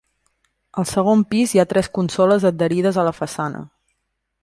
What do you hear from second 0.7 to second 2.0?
Al segon pis hi ha tres